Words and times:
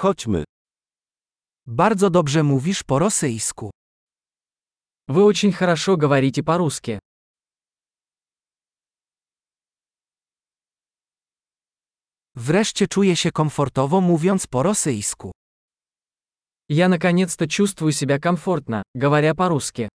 Chodźmy. 0.00 0.43
Bardzo 1.67 2.09
dobrze 2.09 2.43
mówisz 2.43 2.83
po 2.83 2.99
rosyjsku. 2.99 3.71
Вы 5.07 5.23
очень 5.23 5.51
хорошо 5.51 5.97
говорите 5.97 6.43
по-русски. 6.43 6.99
Wreszcie 12.35 12.87
czuję 12.87 13.15
się 13.15 13.31
komfortowo 13.31 14.01
mówiąc 14.01 14.47
po 14.47 14.63
rosyjsku. 14.63 15.31
Я 16.69 16.87
наконец-то 16.89 17.47
чувствую 17.47 17.91
себя 17.93 18.19
комфортно, 18.19 18.83
говоря 18.95 19.35
по-русски. 19.35 19.89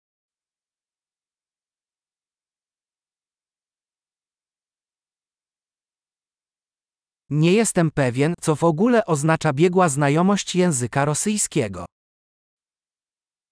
Nie 7.30 7.52
jestem 7.52 7.90
pewien, 7.90 8.34
co 8.40 8.56
w 8.56 8.64
ogóle 8.64 9.06
oznacza 9.06 9.52
biegła 9.52 9.88
znajomość 9.88 10.54
języka 10.54 11.04
rosyjskiego. 11.04 11.86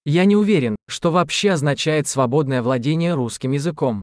Я 0.07 0.25
не 0.25 0.37
уверен, 0.37 0.77
что 0.89 1.11
вообще 1.11 1.53
означает 1.53 2.09
свободное 2.09 2.63
владение 2.63 3.15
русским 3.15 3.53
языком. 3.53 4.01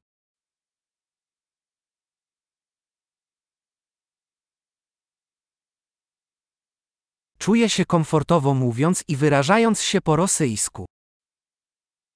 Czuję 7.38 7.68
się 7.68 7.84
komfortowo 7.84 8.54
mówiąc 8.54 9.04
i 9.08 9.16
wyrażając 9.16 9.82
się 9.82 10.00
po 10.00 10.16
rosyjsku. 10.16 10.86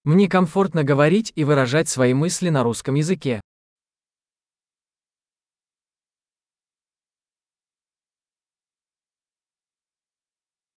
Мне 0.05 0.29
комфортно 0.29 0.83
говорить 0.85 1.33
и 1.37 1.45
выражать 1.45 1.89
свои 1.89 2.15
мысли 2.15 2.49
на 2.51 2.63
русском 2.63 2.95
языке. 2.95 3.41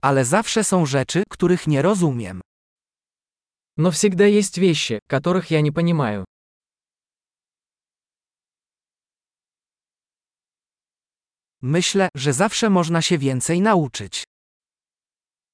Ale 0.02 0.26
zawsze 0.26 0.64
są 0.64 0.86
rzeczy, 0.86 1.24
których 1.30 1.68
nie 1.68 1.82
rozumiem. 1.82 2.42
Но 3.78 3.92
всегда 3.92 4.26
есть 4.26 4.58
вещи, 4.58 5.00
которых 5.08 5.52
я 5.52 5.62
не 5.62 5.72
понимаю. 5.72 6.26
Myślę, 11.62 12.10
że 12.16 12.34
zawsze 12.34 12.70
można 12.70 13.02
się 13.02 13.18
więcej 13.18 13.62
nauczyć. 13.62 14.24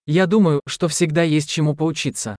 Я 0.07 0.27
думаю, 0.27 0.59
что 0.69 0.87
всегда 0.87 1.23
есть 1.23 1.49
чему 1.49 1.75
поучиться. 1.75 2.35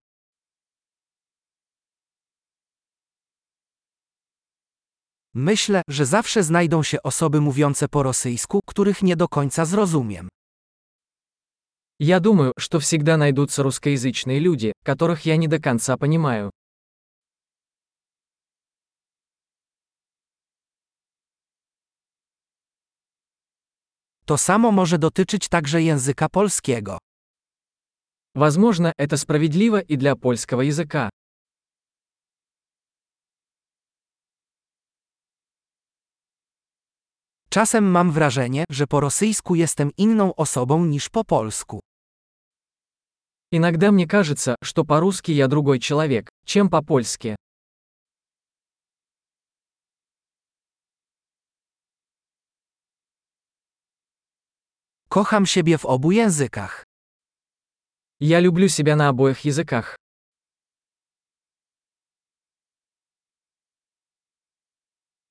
Myślę, 5.34 5.83
że 5.89 6.06
zawsze 6.06 6.42
znajdą 6.42 6.83
się 6.83 7.03
osoby 7.03 7.41
mówiące 7.41 7.89
po 7.89 8.03
rosyjsku, 8.03 8.61
których 8.67 9.03
nie 9.03 9.17
do 9.17 9.28
końca 9.28 9.64
zrozumiem. 9.64 10.28
Я 12.00 12.20
думаю, 12.20 12.52
что 12.58 12.80
всегда 12.80 13.16
найдутся 13.16 13.64
русскоязычные 13.64 14.40
люди, 14.40 14.74
которых 14.84 15.22
я 15.26 15.38
не 15.38 15.48
до 15.48 15.60
конца 15.62 15.98
понимаю. 15.98 16.52
To 24.26 24.38
samo 24.38 24.72
może 24.72 24.98
dotyczyć 24.98 25.48
także 25.48 25.82
języka 25.82 26.30
polskiego. 26.30 26.98
Возможно, 28.36 28.92
это 28.98 29.18
справедливо 29.18 29.80
и 29.80 29.96
для 29.96 30.16
польского 30.16 30.62
языка. 30.62 31.10
Czasem 37.50 37.92
mam 37.92 38.12
wrażenie, 38.12 38.64
że 38.70 38.88
po 38.88 39.00
rosyjsku 39.00 39.56
jestem 39.56 39.92
inną 39.98 40.36
osobą 40.36 40.86
niż 40.86 41.10
po 41.10 41.23
polsku. 41.23 41.84
Иногда 43.58 43.89
мне 43.89 44.06
кажется, 44.06 44.58
что 44.61 44.84
по-русски 44.84 45.31
я 45.31 45.48
другой 45.48 45.80
человек, 45.80 46.30
чем 46.44 46.70
по-польски. 46.70 47.38
Kocham 55.08 55.45
siebie 55.45 55.77
w 55.77 55.86
obu 55.86 56.11
językach. 56.11 56.83
Я 58.20 58.42
люблю 58.42 58.67
себя 58.67 58.98
на 58.98 59.08
обоих 59.08 59.45
языках. 59.45 59.95